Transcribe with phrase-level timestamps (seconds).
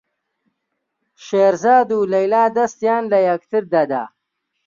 [1.25, 4.03] شێرزاد و لەیلا دەستیان لە یەکتر دەدا.